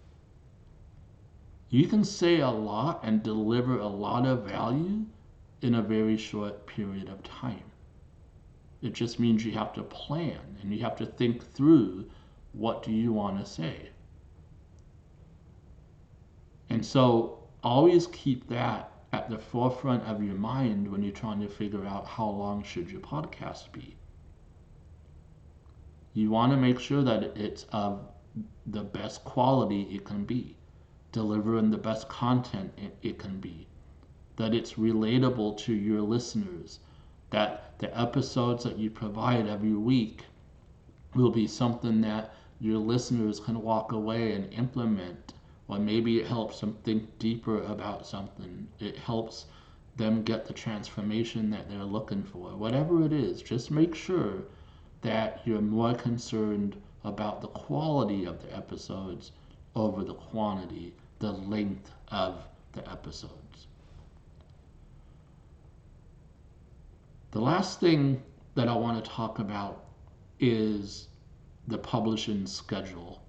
You 1.77 1.87
can 1.87 2.05
say 2.05 2.41
a 2.41 2.49
lot 2.49 3.01
and 3.03 3.23
deliver 3.23 3.79
a 3.79 3.87
lot 3.87 4.25
of 4.25 4.45
value 4.45 5.05
in 5.61 5.75
a 5.75 5.83
very 5.83 6.17
short 6.17 6.67
period 6.67 7.11
of 7.11 7.23
time. 7.23 7.71
It 8.81 8.95
just 8.95 9.21
means 9.21 9.45
you 9.45 9.53
have 9.53 9.75
to 9.75 9.83
plan 9.83 10.41
and 10.63 10.73
you 10.73 10.83
have 10.83 10.97
to 10.97 11.05
think 11.05 11.45
through 11.53 12.09
what 12.53 12.83
do 12.83 12.93
you 12.93 13.13
want 13.13 13.39
to 13.41 13.45
say. 13.45 13.91
And 16.71 16.83
so 16.83 17.47
always 17.63 18.07
keep 18.07 18.49
that 18.49 18.91
at 19.13 19.29
the 19.29 19.39
forefront 19.39 20.03
of 20.05 20.23
your 20.23 20.35
mind 20.35 20.91
when 20.91 21.03
you're 21.03 21.13
trying 21.13 21.41
to 21.41 21.49
figure 21.51 21.85
out 21.85 22.07
how 22.07 22.31
long 22.31 22.63
should 22.63 22.91
your 22.91 23.03
podcast 23.03 23.71
be. 23.73 23.95
You 26.15 26.31
want 26.31 26.53
to 26.53 26.57
make 26.57 26.81
sure 26.81 27.05
that 27.05 27.37
it's 27.37 27.65
of 27.65 28.09
the 28.65 28.83
best 28.83 29.25
quality 29.25 29.83
it 29.95 30.07
can 30.07 30.25
be, 30.25 30.57
delivering 31.17 31.71
the 31.71 31.79
best 31.79 32.07
content 32.11 32.71
it, 33.03 33.19
can 33.19 33.41
be, 33.41 33.67
that 34.37 34.53
it's 34.53 34.75
relatable 34.75 35.57
to 35.57 35.73
your 35.73 36.03
listeners, 36.03 36.79
that 37.31 37.79
the 37.79 37.99
episodes 37.99 38.65
that 38.65 38.79
you 38.79 38.91
provide 38.91 39.47
every 39.47 39.73
week 39.73 40.27
will 41.15 41.31
be 41.31 41.47
something 41.47 42.03
that 42.03 42.35
your 42.61 42.77
listeners 42.77 43.41
can 43.41 43.63
walk 43.63 43.93
away 43.93 44.33
and 44.33 44.53
implement 44.53 45.33
or 45.69 45.79
maybe 45.79 46.21
it 46.21 46.27
helps 46.27 46.61
them 46.61 46.77
think 46.85 47.19
deeper 47.19 47.63
about 47.63 48.07
something. 48.07 48.69
It 48.79 48.99
helps 48.99 49.47
them 49.97 50.23
get 50.23 50.45
the 50.45 50.53
transformation 50.53 51.49
that 51.51 51.69
they're 51.69 51.83
looking 51.83 52.23
for. 52.25 52.55
Whatever 52.55 53.05
it 53.05 53.13
is, 53.13 53.41
just 53.41 53.71
make 53.71 53.95
sure 53.95 54.45
that 55.01 55.41
you're 55.47 55.63
more 55.63 55.95
concerned 55.95 56.77
about 57.05 57.41
the 57.41 57.49
quality 57.49 58.27
of 58.27 58.43
the 58.43 58.55
episodes 58.55 59.33
over 59.75 60.05
the 60.05 60.15
quantity, 60.15 60.95
the 61.19 61.33
length 61.33 61.91
of 62.09 62.45
the 62.73 62.89
episodes. 62.91 63.67
The 67.31 67.41
last 67.41 67.81
thing 67.81 68.23
that 68.55 68.69
I 68.69 68.75
want 68.75 69.05
to 69.05 69.11
talk 69.11 69.39
about 69.39 69.85
is 70.39 71.09
the 71.67 71.79
publishing 71.79 72.47
schedule 72.47 73.23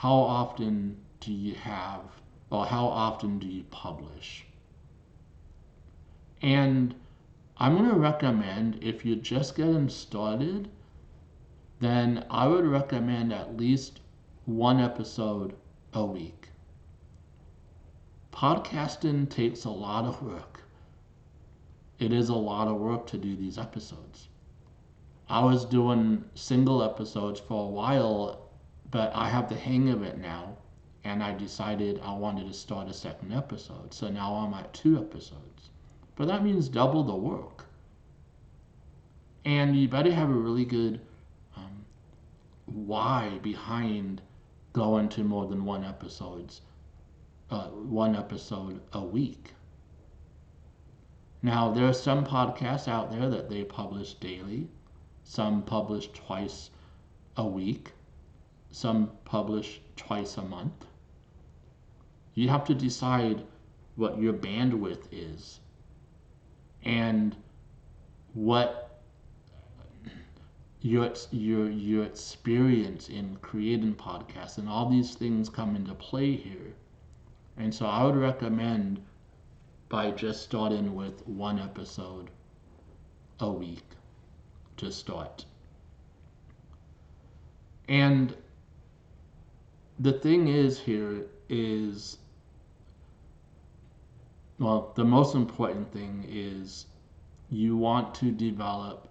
how 0.00 0.14
often 0.14 0.96
do 1.20 1.30
you 1.30 1.54
have, 1.56 2.00
or 2.48 2.64
how 2.64 2.86
often 2.86 3.38
do 3.38 3.46
you 3.46 3.64
publish? 3.64 4.46
And 6.40 6.94
I'm 7.58 7.76
going 7.76 7.90
to 7.90 7.96
recommend 7.96 8.82
if 8.82 9.04
you're 9.04 9.16
just 9.16 9.56
getting 9.56 9.90
started, 9.90 10.70
then 11.80 12.24
I 12.30 12.46
would 12.46 12.64
recommend 12.64 13.30
at 13.30 13.58
least 13.58 14.00
one 14.46 14.80
episode 14.80 15.54
a 15.92 16.04
week. 16.04 16.48
Podcasting 18.32 19.28
takes 19.28 19.64
a 19.64 19.70
lot 19.70 20.04
of 20.04 20.22
work. 20.22 20.62
It 21.98 22.12
is 22.12 22.28
a 22.28 22.34
lot 22.34 22.68
of 22.68 22.76
work 22.76 23.06
to 23.08 23.18
do 23.18 23.36
these 23.36 23.58
episodes. 23.58 24.28
I 25.28 25.44
was 25.44 25.64
doing 25.64 26.24
single 26.34 26.82
episodes 26.82 27.40
for 27.40 27.64
a 27.64 27.68
while 27.68 28.50
but 28.90 29.12
I 29.14 29.28
have 29.28 29.48
the 29.48 29.54
hang 29.54 29.88
of 29.90 30.02
it 30.02 30.18
now, 30.18 30.56
and 31.04 31.22
I 31.22 31.32
decided 31.32 32.00
I 32.02 32.12
wanted 32.12 32.48
to 32.48 32.52
start 32.52 32.88
a 32.88 32.92
second 32.92 33.32
episode. 33.32 33.94
So 33.94 34.08
now 34.08 34.34
I'm 34.34 34.54
at 34.54 34.72
two 34.74 34.98
episodes. 34.98 35.70
But 36.16 36.26
that 36.26 36.44
means 36.44 36.68
double 36.68 37.04
the 37.04 37.14
work. 37.14 37.66
And 39.44 39.76
you 39.76 39.88
better 39.88 40.12
have 40.12 40.28
a 40.28 40.34
really 40.34 40.64
good 40.64 41.00
um, 41.56 41.84
why 42.66 43.38
behind 43.42 44.20
going 44.72 45.08
to 45.10 45.24
more 45.24 45.46
than 45.46 45.64
one 45.64 45.84
episodes, 45.84 46.60
uh, 47.50 47.68
one 47.68 48.14
episode 48.16 48.80
a 48.92 49.02
week. 49.02 49.52
Now 51.42 51.72
there 51.72 51.86
are 51.86 51.94
some 51.94 52.24
podcasts 52.24 52.86
out 52.86 53.10
there 53.10 53.28
that 53.30 53.48
they 53.48 53.64
publish 53.64 54.14
daily, 54.14 54.68
some 55.24 55.62
publish 55.62 56.08
twice 56.12 56.70
a 57.36 57.46
week, 57.46 57.92
some 58.70 59.10
publish 59.24 59.80
twice 59.96 60.36
a 60.36 60.42
month. 60.42 60.86
You 62.34 62.48
have 62.48 62.64
to 62.66 62.74
decide 62.74 63.42
what 63.96 64.20
your 64.20 64.32
bandwidth 64.32 65.06
is 65.10 65.60
and 66.84 67.36
what 68.34 68.89
your 70.82 71.12
your 71.30 71.68
your 71.68 72.04
experience 72.04 73.10
in 73.10 73.36
creating 73.42 73.94
podcasts 73.94 74.56
and 74.56 74.68
all 74.68 74.88
these 74.88 75.14
things 75.14 75.48
come 75.48 75.76
into 75.76 75.94
play 75.94 76.34
here. 76.34 76.74
And 77.58 77.74
so 77.74 77.86
I 77.86 78.04
would 78.04 78.16
recommend 78.16 79.02
by 79.90 80.10
just 80.12 80.42
starting 80.42 80.94
with 80.94 81.26
one 81.26 81.58
episode 81.58 82.30
a 83.40 83.50
week 83.50 83.84
to 84.78 84.90
start. 84.90 85.44
And 87.88 88.34
the 89.98 90.12
thing 90.12 90.48
is 90.48 90.78
here 90.78 91.26
is 91.50 92.16
well, 94.58 94.92
the 94.94 95.04
most 95.04 95.34
important 95.34 95.92
thing 95.92 96.24
is 96.28 96.86
you 97.50 97.76
want 97.76 98.14
to 98.14 98.30
develop 98.30 99.09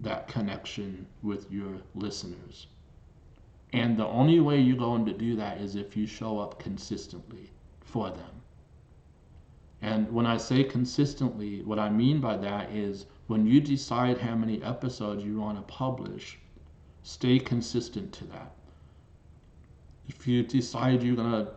that 0.00 0.28
connection 0.28 1.06
with 1.22 1.50
your 1.52 1.80
listeners. 1.94 2.66
And 3.72 3.96
the 3.96 4.06
only 4.06 4.40
way 4.40 4.60
you're 4.60 4.76
going 4.76 5.06
to 5.06 5.12
do 5.12 5.36
that 5.36 5.60
is 5.60 5.76
if 5.76 5.96
you 5.96 6.06
show 6.06 6.38
up 6.38 6.58
consistently 6.58 7.50
for 7.80 8.10
them. 8.10 8.42
And 9.82 10.10
when 10.12 10.26
I 10.26 10.36
say 10.36 10.64
consistently, 10.64 11.62
what 11.62 11.78
I 11.78 11.88
mean 11.88 12.20
by 12.20 12.36
that 12.36 12.70
is 12.70 13.06
when 13.26 13.46
you 13.46 13.60
decide 13.60 14.18
how 14.18 14.34
many 14.34 14.62
episodes 14.62 15.24
you 15.24 15.40
want 15.40 15.56
to 15.58 15.72
publish, 15.72 16.38
stay 17.02 17.38
consistent 17.38 18.12
to 18.14 18.24
that 18.24 18.52
if 20.10 20.26
you 20.26 20.42
decide 20.42 21.02
you're 21.04 21.14
going 21.14 21.30
to 21.30 21.52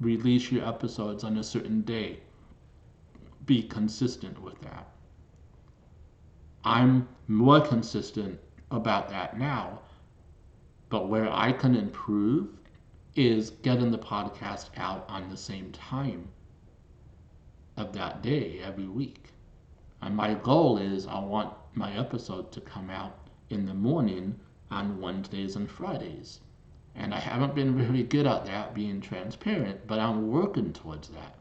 release 0.00 0.52
your 0.52 0.66
episodes 0.68 1.24
on 1.24 1.38
a 1.38 1.42
certain 1.42 1.80
day, 1.80 2.20
be 3.46 3.62
consistent 3.62 4.38
with 4.42 4.60
that. 4.60 4.86
I'm 6.68 7.06
more 7.28 7.60
consistent 7.60 8.40
about 8.72 9.08
that 9.10 9.38
now, 9.38 9.82
but 10.88 11.08
where 11.08 11.32
I 11.32 11.52
can 11.52 11.76
improve 11.76 12.48
is 13.14 13.50
getting 13.50 13.92
the 13.92 13.98
podcast 13.98 14.70
out 14.76 15.08
on 15.08 15.30
the 15.30 15.36
same 15.36 15.70
time 15.70 16.26
of 17.76 17.92
that 17.92 18.20
day 18.20 18.58
every 18.64 18.88
week. 18.88 19.30
And 20.02 20.16
my 20.16 20.34
goal 20.34 20.76
is 20.76 21.06
I 21.06 21.20
want 21.20 21.54
my 21.74 21.96
episode 21.96 22.50
to 22.50 22.60
come 22.60 22.90
out 22.90 23.16
in 23.48 23.64
the 23.64 23.74
morning 23.74 24.34
on 24.68 25.00
Wednesdays 25.00 25.54
and 25.54 25.70
Fridays. 25.70 26.40
And 26.96 27.14
I 27.14 27.20
haven't 27.20 27.54
been 27.54 27.78
really 27.78 28.02
good 28.02 28.26
at 28.26 28.44
that, 28.46 28.74
being 28.74 29.00
transparent, 29.00 29.86
but 29.86 30.00
I'm 30.00 30.32
working 30.32 30.72
towards 30.72 31.10
that. 31.10 31.36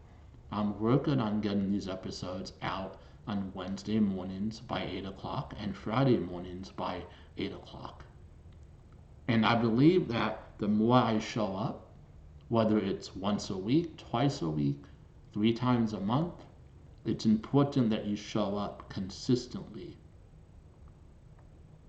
I'm 0.52 0.80
working 0.80 1.20
on 1.20 1.42
getting 1.42 1.72
these 1.72 1.90
episodes 1.90 2.54
out 2.62 3.00
on 3.28 3.52
Wednesday 3.54 4.00
mornings 4.00 4.60
by 4.60 4.84
8 4.84 5.06
o'clock 5.06 5.56
and 5.60 5.76
Friday 5.76 6.18
mornings 6.18 6.70
by 6.70 7.04
8 7.38 7.54
o'clock. 7.54 8.04
And 9.28 9.46
I 9.46 9.56
believe 9.56 10.08
that 10.10 10.44
the 10.60 10.68
more 10.68 10.98
I 10.98 11.20
show 11.20 11.56
up, 11.56 11.92
whether 12.50 12.78
it's 12.78 13.16
once 13.16 13.50
a 13.50 13.58
week, 13.58 13.98
twice 13.98 14.42
a 14.42 14.50
week, 14.50 14.84
three 15.34 15.54
times 15.54 15.94
a 15.94 16.00
month, 16.00 16.34
it's 17.06 17.26
important 17.26 17.90
that 17.90 18.06
you 18.06 18.16
show 18.16 18.58
up 18.58 18.90
consistently. 18.90 19.98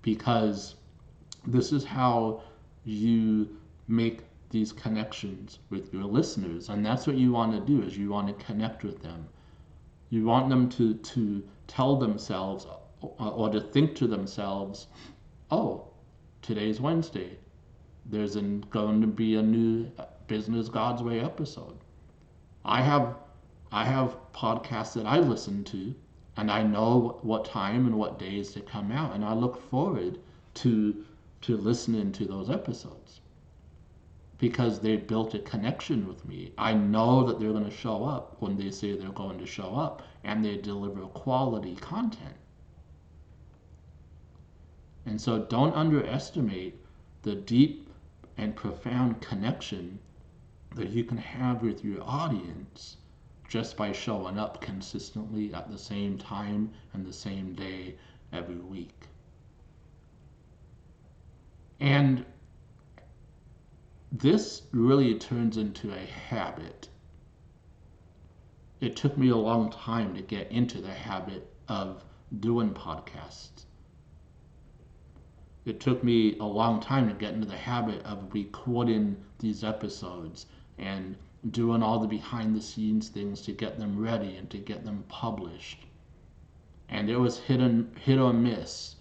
Because 0.03 0.77
this 1.47 1.73
is 1.73 1.85
how 1.85 2.43
you 2.85 3.57
make 3.89 4.21
these 4.51 4.73
connections 4.73 5.59
with 5.71 5.93
your 5.93 6.05
listeners 6.05 6.69
and 6.69 6.87
that's 6.87 7.07
what 7.07 7.17
you 7.17 7.33
want 7.33 7.53
to 7.53 7.61
do 7.61 7.83
is 7.85 7.99
you 7.99 8.11
want 8.11 8.27
to 8.29 8.45
connect 8.45 8.85
with 8.85 9.03
them 9.03 9.27
you 10.11 10.25
want 10.25 10.49
them 10.49 10.69
to 10.69 10.95
to 10.95 11.43
tell 11.67 11.97
themselves 11.97 12.67
uh, 12.67 13.07
or 13.31 13.49
to 13.51 13.61
think 13.61 13.95
to 13.97 14.07
themselves 14.07 14.87
oh 15.51 15.89
today's 16.43 16.81
wednesday. 16.81 17.39
There's 18.09 18.37
an, 18.37 18.65
going 18.71 19.01
to 19.01 19.07
be 19.09 19.35
a 19.35 19.43
new 19.43 19.91
business 20.29 20.69
god's 20.69 21.03
way 21.03 21.21
episode. 21.21 21.79
I 22.65 22.83
have 22.83 23.17
i 23.73 23.85
have 23.85 24.17
podcasts 24.33 24.95
that 24.95 25.07
i 25.07 25.19
listen 25.19 25.65
to 25.65 25.95
and 26.37 26.51
i 26.51 26.63
know 26.63 27.19
what 27.23 27.45
time 27.45 27.87
and 27.87 27.99
what 27.99 28.19
days 28.19 28.53
to 28.53 28.61
come 28.61 28.93
out 28.93 29.15
and 29.15 29.25
i 29.25 29.33
look 29.33 29.71
forward 29.71 30.19
to 30.55 31.05
to 31.41 31.57
listening 31.57 32.13
to 32.13 32.25
those 32.25 32.49
episodes 32.51 33.21
because 34.39 34.81
they 34.81 34.97
built 34.97 35.35
a 35.35 35.39
connection 35.39 36.07
with 36.07 36.25
me. 36.27 36.53
I 36.59 36.75
know 36.75 37.25
that 37.27 37.41
they're 37.41 37.53
going 37.53 37.65
to 37.65 37.71
show 37.71 38.05
up 38.05 38.37
when 38.41 38.57
they 38.57 38.71
say 38.71 38.95
they're 38.95 39.09
going 39.11 39.39
to 39.39 39.47
show 39.47 39.75
up 39.75 40.03
and 40.25 40.45
they 40.45 40.57
deliver 40.57 41.07
quality 41.07 41.75
content. 41.77 42.37
And 45.07 45.21
so 45.21 45.39
don't 45.39 45.75
underestimate 45.75 46.79
the 47.23 47.35
deep 47.35 47.89
and 48.37 48.55
profound 48.55 49.21
connection 49.23 49.99
that 50.75 50.91
you 50.91 51.05
can 51.05 51.17
have 51.17 51.63
with 51.63 51.85
your 51.85 52.03
audience 52.03 52.97
just 53.49 53.77
by 53.77 53.93
showing 53.93 54.39
up 54.39 54.61
consistently 54.61 55.55
at 55.55 55.71
the 55.71 55.79
same 55.79 56.19
time 56.19 56.71
and 56.93 57.07
the 57.07 57.13
same 57.13 57.55
day 57.55 57.95
every 58.33 58.57
week. 58.57 59.07
And 61.81 62.27
this 64.13 64.63
really 64.73 65.19
turns 65.19 65.57
into 65.57 65.93
a 65.93 66.07
habit. 66.07 66.89
It 68.81 68.95
took 68.95 69.19
me 69.19 69.31
a 69.31 69.37
long 69.37 69.71
time 69.71 70.15
to 70.15 70.23
get 70.23 70.51
into 70.53 70.81
the 70.81 70.93
habit 70.93 71.53
of 71.69 72.05
doing 72.41 72.71
podcasts. 72.71 73.65
It 75.65 75.81
took 75.81 76.05
me 76.05 76.39
a 76.39 76.45
long 76.45 76.79
time 76.81 77.09
to 77.09 77.15
get 77.15 77.35
into 77.35 77.49
the 77.49 77.57
habit 77.57 78.05
of 78.05 78.33
recording 78.33 79.17
these 79.41 79.65
episodes 79.65 80.47
and 80.79 81.17
doing 81.51 81.83
all 81.83 81.99
the 81.99 82.07
behind 82.07 82.55
the 82.55 82.63
scenes 82.63 83.09
things 83.09 83.41
to 83.43 83.53
get 83.53 83.79
them 83.79 83.99
ready 83.99 84.37
and 84.37 84.49
to 84.51 84.59
get 84.59 84.85
them 84.85 85.05
published. 85.09 85.85
And 86.89 87.11
it 87.11 87.17
was 87.17 87.39
hit 87.39 87.61
and 87.61 87.97
hit 87.99 88.19
or 88.19 88.33
miss. 88.33 88.95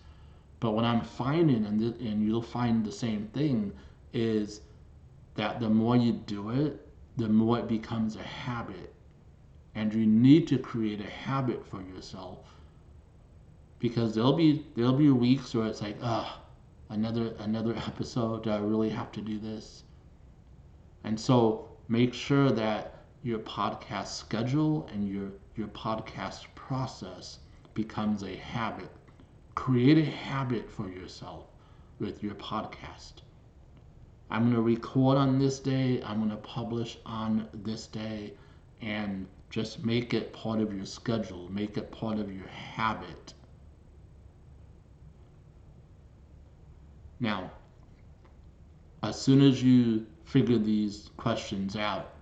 But 0.59 0.71
what 0.71 0.85
I'm 0.85 1.01
finding, 1.01 1.65
and, 1.65 1.79
th- 1.79 2.11
and 2.11 2.25
you'll 2.25 2.41
find 2.41 2.83
the 2.83 2.91
same 2.91 3.27
thing, 3.27 3.71
is 4.13 4.61
that 5.35 5.59
the 5.59 5.69
more 5.69 5.95
you 5.95 6.11
do 6.13 6.49
it, 6.49 6.87
the 7.17 7.29
more 7.29 7.59
it 7.59 7.67
becomes 7.67 8.15
a 8.15 8.23
habit. 8.23 8.93
And 9.73 9.93
you 9.93 10.05
need 10.05 10.47
to 10.47 10.57
create 10.57 11.01
a 11.01 11.09
habit 11.09 11.65
for 11.65 11.81
yourself. 11.81 12.55
Because 13.79 14.15
there'll 14.15 14.33
be 14.33 14.65
there'll 14.75 14.93
be 14.97 15.09
weeks 15.11 15.53
where 15.53 15.67
it's 15.67 15.81
like, 15.81 15.97
ah, 16.01 16.41
another 16.89 17.35
another 17.39 17.75
episode. 17.87 18.43
Do 18.43 18.49
I 18.51 18.57
really 18.57 18.89
have 18.89 19.11
to 19.13 19.21
do 19.21 19.37
this? 19.39 19.83
And 21.03 21.19
so 21.19 21.69
make 21.87 22.13
sure 22.13 22.51
that 22.51 23.03
your 23.21 23.39
podcast 23.39 24.07
schedule 24.07 24.87
and 24.93 25.07
your 25.07 25.31
your 25.55 25.67
podcast 25.67 26.45
process 26.55 27.39
becomes 27.73 28.23
a 28.23 28.35
habit. 28.35 28.89
Create 29.55 29.97
a 29.97 30.05
habit 30.11 30.69
for 30.69 30.89
yourself 30.89 31.45
with 31.99 32.23
your 32.23 32.35
podcast. 32.35 33.24
I'm 34.29 34.43
going 34.43 34.55
to 34.55 34.61
record 34.61 35.17
on 35.17 35.39
this 35.39 35.59
day, 35.59 36.01
I'm 36.03 36.17
going 36.17 36.31
to 36.31 36.37
publish 36.37 36.97
on 37.05 37.47
this 37.53 37.87
day, 37.87 38.33
and 38.81 39.27
just 39.49 39.85
make 39.85 40.13
it 40.13 40.33
part 40.33 40.59
of 40.59 40.73
your 40.75 40.85
schedule, 40.85 41.49
make 41.51 41.77
it 41.77 41.91
part 41.91 42.19
of 42.19 42.33
your 42.33 42.47
habit. 42.47 43.33
Now, 47.19 47.51
as 49.03 49.19
soon 49.21 49.41
as 49.41 49.61
you 49.61 50.05
figure 50.25 50.57
these 50.57 51.11
questions 51.17 51.75
out, 51.75 52.13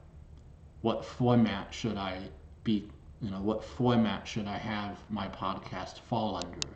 what 0.82 1.06
format 1.06 1.74
should 1.74 1.98
I 1.98 2.20
be, 2.64 2.90
you 3.22 3.32
know, 3.32 3.42
what 3.42 3.64
format 3.64 4.28
should 4.28 4.48
I 4.48 4.58
have 4.58 4.98
my 5.10 5.28
podcast 5.30 6.00
fall 6.00 6.36
under? 6.36 6.68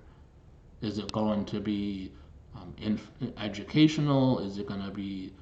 Is 0.82 0.98
it 0.98 1.12
going 1.12 1.46
to 1.46 1.60
be 1.60 2.12
um, 2.58 3.34
educational? 3.38 4.40
Is 4.40 4.58
it 4.58 4.68
going 4.68 4.84
to 4.84 4.92
be 4.92 5.34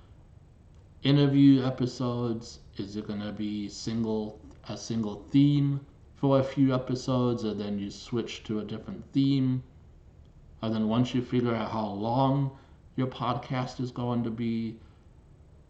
interview 1.04 1.64
episodes? 1.64 2.60
Is 2.78 2.96
it 2.96 3.08
going 3.08 3.22
to 3.22 3.32
be 3.32 3.70
single 3.70 4.40
a 4.68 4.76
single 4.76 5.24
theme 5.30 5.80
for 6.16 6.40
a 6.40 6.44
few 6.44 6.74
episodes, 6.74 7.44
and 7.44 7.60
then 7.60 7.78
you 7.78 7.92
switch 7.92 8.44
to 8.44 8.60
a 8.60 8.64
different 8.64 9.04
theme? 9.14 9.64
And 10.62 10.74
then 10.74 10.88
once 10.88 11.14
you 11.14 11.22
figure 11.22 11.54
out 11.54 11.72
how 11.72 11.88
long 11.88 12.58
your 12.96 13.08
podcast 13.08 13.80
is 13.80 13.92
going 13.92 14.24
to 14.24 14.32
be, 14.32 14.80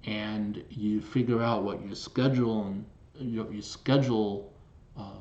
and 0.05 0.63
you 0.69 1.01
figure 1.01 1.41
out 1.41 1.63
what 1.63 1.86
your 1.86 1.95
schedule 1.95 2.67
and 2.67 2.86
your, 3.19 3.51
your 3.51 3.62
schedule 3.62 4.53
uh, 4.97 5.19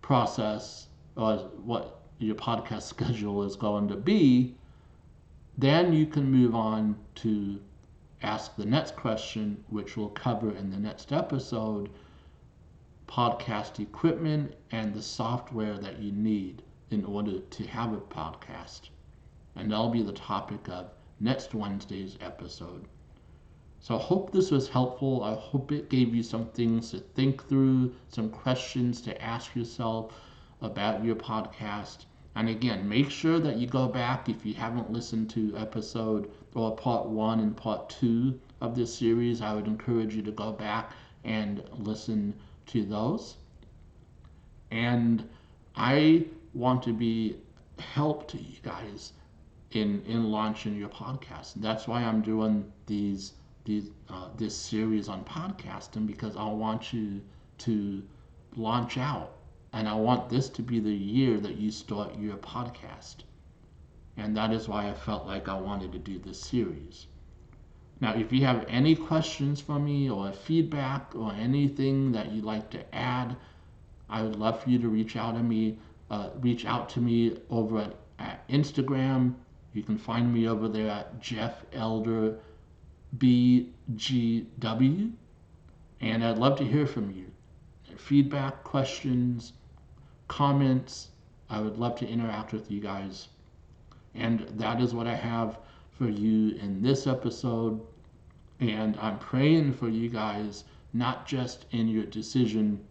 process 0.00 0.88
or 1.16 1.36
what 1.64 2.00
your 2.18 2.34
podcast 2.34 2.82
schedule 2.94 3.42
is 3.44 3.56
going 3.56 3.88
to 3.88 3.96
be, 3.96 4.56
then 5.58 5.92
you 5.92 6.06
can 6.06 6.30
move 6.30 6.54
on 6.54 6.96
to 7.16 7.60
ask 8.22 8.56
the 8.56 8.64
next 8.64 8.96
question, 8.96 9.64
which 9.68 9.96
we'll 9.96 10.08
cover 10.08 10.50
in 10.50 10.70
the 10.70 10.78
next 10.78 11.12
episode 11.12 11.90
podcast 13.06 13.78
equipment 13.78 14.54
and 14.70 14.94
the 14.94 15.02
software 15.02 15.76
that 15.76 15.98
you 15.98 16.10
need 16.12 16.62
in 16.90 17.04
order 17.04 17.40
to 17.40 17.66
have 17.66 17.92
a 17.92 18.00
podcast. 18.00 18.88
And 19.54 19.70
that'll 19.70 19.90
be 19.90 20.02
the 20.02 20.12
topic 20.12 20.66
of 20.68 20.90
next 21.20 21.54
Wednesday's 21.54 22.16
episode. 22.22 22.86
So 23.80 23.98
I 23.98 24.00
hope 24.00 24.32
this 24.32 24.50
was 24.50 24.68
helpful. 24.68 25.22
I 25.24 25.34
hope 25.34 25.72
it 25.72 25.90
gave 25.90 26.14
you 26.14 26.22
some 26.22 26.46
things 26.46 26.92
to 26.92 27.00
think 27.00 27.46
through, 27.48 27.92
some 28.08 28.30
questions 28.30 29.02
to 29.02 29.22
ask 29.22 29.54
yourself 29.54 30.14
about 30.62 31.04
your 31.04 31.16
podcast. 31.16 32.06
And 32.34 32.48
again, 32.48 32.88
make 32.88 33.10
sure 33.10 33.38
that 33.40 33.56
you 33.56 33.66
go 33.66 33.88
back 33.88 34.28
if 34.28 34.46
you 34.46 34.54
haven't 34.54 34.90
listened 34.90 35.28
to 35.30 35.54
episode 35.56 36.30
or 36.54 36.74
part 36.74 37.06
one 37.06 37.40
and 37.40 37.56
part 37.56 37.90
two 37.90 38.40
of 38.60 38.74
this 38.74 38.94
series. 38.94 39.42
I 39.42 39.54
would 39.54 39.66
encourage 39.66 40.14
you 40.14 40.22
to 40.22 40.32
go 40.32 40.52
back 40.52 40.92
and 41.24 41.62
listen 41.72 42.34
to 42.66 42.84
those. 42.84 43.36
And 44.70 45.28
I 45.76 46.26
want 46.54 46.82
to 46.84 46.92
be 46.92 47.36
help 47.78 48.28
to 48.28 48.38
you 48.38 48.56
guys 48.62 49.12
in 49.72 50.02
in 50.06 50.30
launching 50.30 50.76
your 50.76 50.88
podcast. 50.88 51.56
And 51.56 51.64
that's 51.64 51.86
why 51.86 52.02
I'm 52.02 52.22
doing 52.22 52.72
these 52.86 53.32
these 53.64 53.90
uh, 54.08 54.28
this 54.36 54.56
series 54.56 55.08
on 55.08 55.24
podcasting 55.24 56.06
because 56.06 56.36
I 56.36 56.46
want 56.46 56.92
you 56.92 57.20
to 57.58 58.02
launch 58.56 58.96
out 58.98 59.32
and 59.72 59.88
I 59.88 59.94
want 59.94 60.28
this 60.28 60.50
to 60.50 60.62
be 60.62 60.80
the 60.80 60.94
year 60.94 61.40
that 61.40 61.56
you 61.56 61.70
start 61.70 62.18
your 62.18 62.36
podcast. 62.36 63.24
And 64.16 64.36
that 64.36 64.52
is 64.52 64.68
why 64.68 64.88
I 64.88 64.92
felt 64.92 65.26
like 65.26 65.48
I 65.48 65.58
wanted 65.58 65.92
to 65.92 65.98
do 65.98 66.18
this 66.18 66.38
series. 66.38 67.06
Now, 68.00 68.14
if 68.14 68.32
you 68.32 68.44
have 68.44 68.66
any 68.68 68.94
questions 68.94 69.60
for 69.60 69.78
me 69.78 70.10
or 70.10 70.30
feedback 70.32 71.14
or 71.14 71.32
anything 71.32 72.12
that 72.12 72.32
you'd 72.32 72.44
like 72.44 72.68
to 72.70 72.94
add, 72.94 73.36
I 74.10 74.22
would 74.22 74.36
love 74.36 74.62
for 74.62 74.68
you 74.68 74.78
to 74.80 74.88
reach 74.88 75.16
out 75.16 75.36
to 75.36 75.42
me. 75.42 75.78
Uh, 76.10 76.28
reach 76.40 76.66
out 76.66 76.90
to 76.90 77.00
me 77.00 77.38
over 77.48 77.78
at, 77.78 77.94
at, 78.18 78.46
Instagram. 78.48 79.34
You 79.72 79.82
can 79.82 79.96
find 79.96 80.34
me 80.34 80.46
over 80.48 80.68
there 80.68 80.90
at 80.90 81.20
Jeff 81.20 81.64
Elder 81.72 82.38
BGW. 83.16 85.12
And 86.00 86.24
I'd 86.24 86.38
love 86.38 86.58
to 86.58 86.64
hear 86.64 86.86
from 86.86 87.10
you. 87.10 87.30
Feedback, 87.96 88.64
questions, 88.64 89.54
comments. 90.32 91.10
I 91.50 91.60
would 91.60 91.76
love 91.76 91.94
to 91.96 92.08
interact 92.08 92.54
with 92.54 92.70
you 92.70 92.80
guys. 92.80 93.28
And 94.14 94.48
that 94.56 94.80
is 94.80 94.94
what 94.94 95.06
I 95.06 95.14
have 95.14 95.58
for 95.90 96.08
you 96.08 96.56
in 96.56 96.80
this 96.80 97.06
episode. 97.06 97.78
And 98.58 98.96
I'm 98.98 99.18
praying 99.18 99.74
for 99.74 99.90
you 99.90 100.08
guys, 100.08 100.64
not 100.94 101.26
just 101.26 101.66
in 101.70 101.86
your 101.86 102.06
decision 102.06 102.82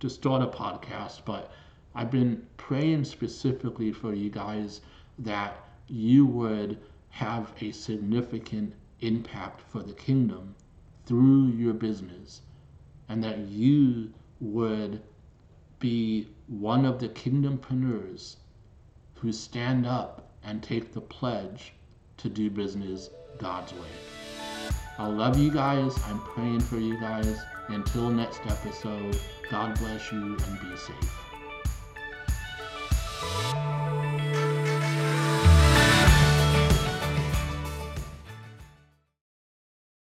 to 0.00 0.10
start 0.10 0.42
a 0.42 0.48
podcast, 0.48 1.24
but 1.24 1.52
I've 1.94 2.10
been 2.10 2.44
praying 2.56 3.04
specifically 3.04 3.92
for 3.92 4.12
you 4.12 4.28
guys 4.28 4.80
that 5.20 5.56
you 5.86 6.26
would 6.26 6.80
have 7.10 7.52
a 7.60 7.70
significant 7.70 8.74
impact 8.98 9.60
for 9.60 9.84
the 9.84 9.94
kingdom 9.94 10.56
through 11.06 11.46
your 11.50 11.74
business 11.74 12.42
and 13.08 13.22
that 13.22 13.38
you 13.38 14.12
would 14.40 15.00
be 15.78 16.26
one 16.48 16.84
of 16.84 16.98
the 16.98 17.08
kingdompreneurs 17.10 18.36
who 19.16 19.32
stand 19.32 19.86
up 19.86 20.30
and 20.42 20.62
take 20.62 20.92
the 20.92 21.00
pledge 21.00 21.72
to 22.16 22.28
do 22.28 22.50
business 22.50 23.10
God's 23.38 23.72
way. 23.74 23.88
I 24.98 25.06
love 25.06 25.38
you 25.38 25.50
guys. 25.50 25.96
I'm 26.06 26.20
praying 26.20 26.60
for 26.60 26.78
you 26.78 26.98
guys. 26.98 27.38
Until 27.68 28.10
next 28.10 28.40
episode, 28.46 29.20
God 29.50 29.78
bless 29.78 30.10
you 30.10 30.18
and 30.18 30.60
be 30.60 30.76
safe. 30.76 31.14